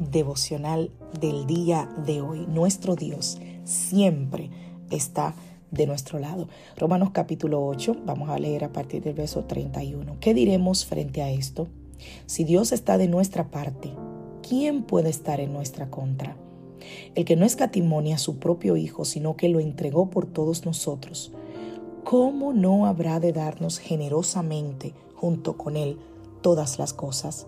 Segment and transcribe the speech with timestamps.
[0.00, 0.90] Devocional
[1.20, 2.46] del día de hoy.
[2.46, 4.50] Nuestro Dios siempre
[4.90, 5.34] está
[5.70, 6.48] de nuestro lado.
[6.76, 10.16] Romanos capítulo 8, vamos a leer a partir del verso 31.
[10.20, 11.68] ¿Qué diremos frente a esto?
[12.26, 13.92] Si Dios está de nuestra parte,
[14.46, 16.36] ¿quién puede estar en nuestra contra?
[17.14, 21.32] El que no escatimonia a su propio Hijo, sino que lo entregó por todos nosotros,
[22.04, 25.98] ¿cómo no habrá de darnos generosamente junto con Él
[26.40, 27.46] todas las cosas?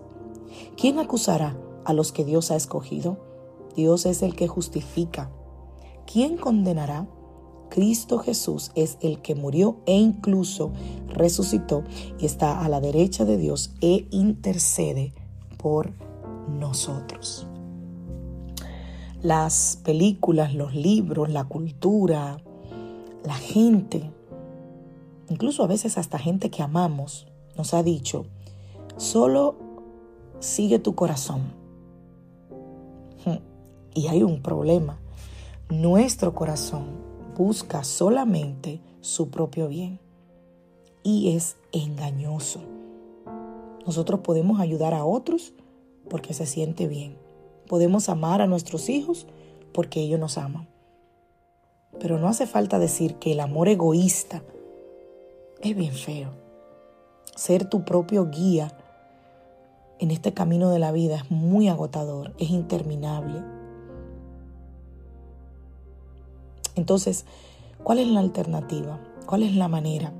[0.77, 3.17] ¿Quién acusará a los que Dios ha escogido?
[3.75, 5.31] Dios es el que justifica.
[6.05, 7.07] ¿Quién condenará?
[7.69, 10.71] Cristo Jesús es el que murió e incluso
[11.07, 11.83] resucitó
[12.19, 15.11] y está a la derecha de Dios e intercede
[15.57, 15.91] por
[16.47, 17.47] nosotros.
[19.23, 22.37] Las películas, los libros, la cultura,
[23.23, 24.11] la gente,
[25.29, 27.25] incluso a veces hasta gente que amamos,
[27.57, 28.27] nos ha dicho,
[28.97, 29.55] solo
[30.39, 31.62] sigue tu corazón.
[33.93, 34.99] Y hay un problema.
[35.69, 36.85] Nuestro corazón
[37.37, 39.99] busca solamente su propio bien
[41.03, 42.61] y es engañoso.
[43.85, 45.53] Nosotros podemos ayudar a otros
[46.09, 47.17] porque se siente bien.
[47.67, 49.27] Podemos amar a nuestros hijos
[49.73, 50.67] porque ellos nos aman.
[51.99, 54.43] Pero no hace falta decir que el amor egoísta
[55.61, 56.29] es bien feo.
[57.35, 58.77] Ser tu propio guía
[59.99, 63.43] en este camino de la vida es muy agotador, es interminable.
[66.75, 67.25] Entonces,
[67.83, 68.99] ¿cuál es la alternativa?
[69.25, 70.13] ¿Cuál es la manera?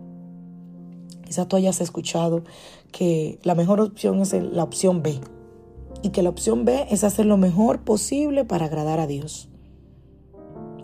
[1.26, 2.44] Quizás tú hayas escuchado
[2.92, 5.20] que la mejor opción es la opción B
[6.02, 9.50] y que la opción B es hacer lo mejor posible para agradar a Dios.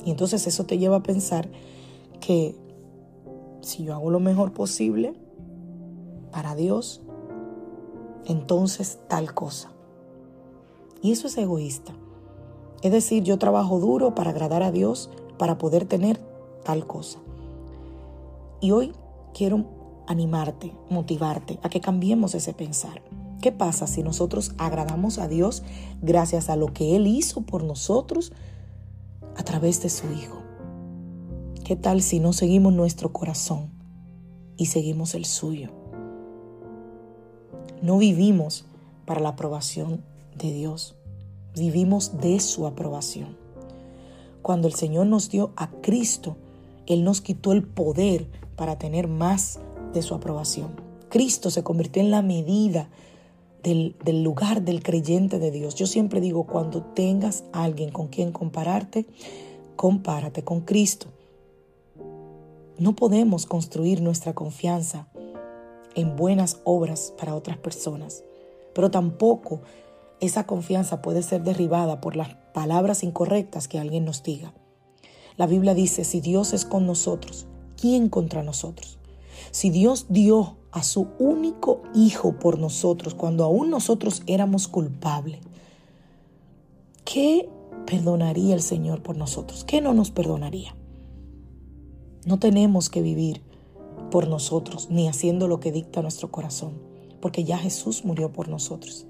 [0.06, 1.50] Y entonces eso te lleva a pensar
[2.19, 2.56] que
[3.62, 5.13] si yo hago lo mejor posible
[6.31, 7.02] para Dios,
[8.25, 9.72] entonces tal cosa.
[11.02, 11.94] Y eso es egoísta.
[12.81, 16.19] Es decir, yo trabajo duro para agradar a Dios, para poder tener
[16.63, 17.17] tal cosa.
[18.61, 18.91] Y hoy
[19.33, 19.66] quiero
[20.05, 23.01] animarte, motivarte a que cambiemos ese pensar.
[23.41, 25.63] ¿Qué pasa si nosotros agradamos a Dios
[26.01, 28.33] gracias a lo que Él hizo por nosotros
[29.38, 30.44] a través de su Hijo?
[31.63, 33.69] ¿Qué tal si no seguimos nuestro corazón
[34.57, 35.69] y seguimos el suyo?
[37.81, 38.66] No vivimos
[39.05, 40.03] para la aprobación
[40.38, 40.97] de Dios,
[41.55, 43.38] vivimos de su aprobación.
[44.49, 46.35] Cuando el Señor nos dio a Cristo,
[46.87, 49.59] Él nos quitó el poder para tener más
[49.93, 50.71] de su aprobación.
[51.07, 52.89] Cristo se convirtió en la medida
[53.61, 55.75] del, lugar del creyente de Dios.
[55.75, 59.05] Yo siempre digo, cuando tengas a alguien con quien compararte,
[59.75, 61.05] compárate con Cristo.
[62.79, 65.09] No podemos construir nuestra confianza
[65.93, 68.23] en buenas obras para otras personas,
[68.73, 69.61] pero tampoco
[70.19, 74.53] esa confianza puede ser derribada por las palabras incorrectas que alguien nos diga.
[75.38, 77.47] La Biblia dice, si Dios es con nosotros,
[77.80, 79.00] ¿quién contra nosotros?
[79.52, 85.40] Si Dios dio a su único Hijo por nosotros cuando aún nosotros éramos culpables,
[87.06, 87.50] ¿qué
[87.85, 89.63] perdonaría el Señor por nosotros?
[89.63, 90.75] ¿Qué no nos perdonaría?
[92.25, 93.41] No tenemos que vivir
[94.12, 96.74] por nosotros ni haciendo lo que dicta nuestro corazón,
[97.22, 99.08] porque ya Jesús murió por nosotros.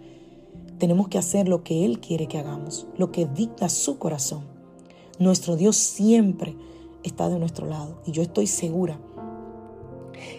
[0.80, 4.44] Tenemos que hacer lo que Él quiere que hagamos, lo que dicta su corazón.
[5.20, 6.56] Nuestro Dios siempre
[7.04, 9.00] está de nuestro lado y yo estoy segura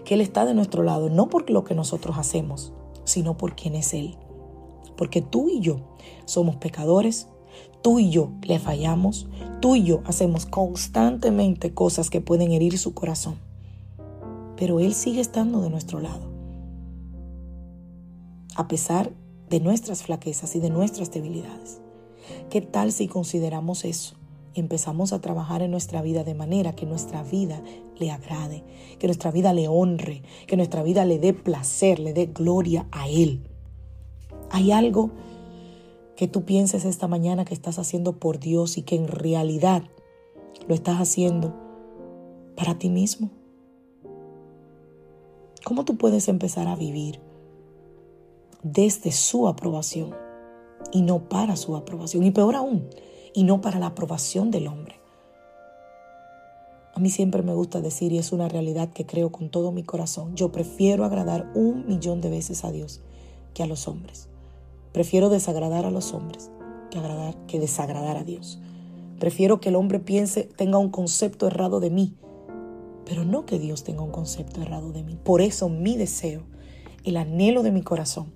[0.05, 2.73] que Él está de nuestro lado, no por lo que nosotros hacemos,
[3.05, 4.17] sino por quien es Él.
[4.97, 5.81] Porque tú y yo
[6.25, 7.29] somos pecadores,
[7.83, 9.29] tú y yo le fallamos,
[9.61, 13.37] tú y yo hacemos constantemente cosas que pueden herir su corazón.
[14.57, 16.31] Pero Él sigue estando de nuestro lado.
[18.57, 19.11] A pesar
[19.51, 21.81] de nuestras flaquezas y de nuestras debilidades.
[22.49, 24.15] ¿Qué tal si consideramos eso?
[24.55, 27.63] y Empezamos a trabajar en nuestra vida de manera que nuestra vida
[27.99, 28.65] le agrade,
[28.99, 33.09] que nuestra vida le honre, que nuestra vida le dé placer, le dé gloria a
[33.09, 33.43] Él.
[34.51, 35.11] Hay algo
[36.17, 39.83] que tú pienses esta mañana que estás haciendo por Dios y que en realidad
[40.69, 41.55] lo estás haciendo
[42.57, 43.31] para ti mismo.
[45.65, 47.21] ¿Cómo tú puedes empezar a vivir
[48.63, 50.15] desde su aprobación
[50.93, 52.25] y no para su aprobación?
[52.25, 52.89] Y peor aún,
[53.35, 55.01] y no para la aprobación del hombre.
[56.95, 59.85] A mí siempre me gusta decir, y es una realidad que creo con todo mi
[59.85, 63.01] corazón, yo prefiero agradar un millón de veces a Dios
[63.55, 64.29] que a los hombres.
[64.93, 66.51] Prefiero desagradar a los hombres
[66.91, 68.59] que, agradar, que desagradar a Dios.
[69.21, 72.17] Prefiero que el hombre piense, tenga un concepto errado de mí,
[73.05, 75.17] pero no que Dios tenga un concepto errado de mí.
[75.23, 76.43] Por eso mi deseo,
[77.05, 78.33] el anhelo de mi corazón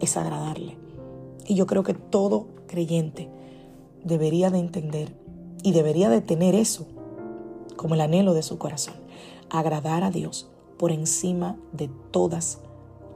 [0.00, 0.76] es agradarle.
[1.46, 3.28] Y yo creo que todo creyente
[4.04, 5.14] debería de entender
[5.62, 6.86] y debería de tener eso
[7.76, 8.94] como el anhelo de su corazón,
[9.50, 10.48] agradar a Dios
[10.78, 12.58] por encima de todas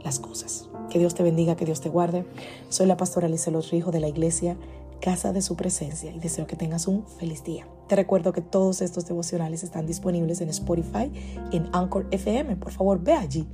[0.03, 0.69] las cosas.
[0.91, 2.27] Que Dios te bendiga, que Dios te guarde.
[2.69, 4.57] Soy la pastora Alicia Los Rijos de la iglesia
[5.01, 7.67] Casa de Su Presencia y deseo que tengas un feliz día.
[7.89, 11.11] Te recuerdo que todos estos devocionales están disponibles en Spotify
[11.53, 12.57] en Anchor FM.
[12.57, 13.47] Por favor, ve allí,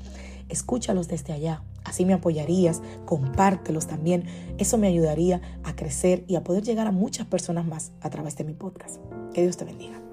[0.49, 1.63] escúchalos desde allá.
[1.85, 4.25] Así me apoyarías, compártelos también.
[4.59, 8.37] Eso me ayudaría a crecer y a poder llegar a muchas personas más a través
[8.37, 8.97] de mi podcast.
[9.33, 10.06] Que Dios te bendiga.